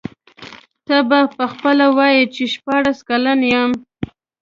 [0.85, 1.19] ته به
[1.53, 3.71] خپله وایې چي شپاړس کلن یم.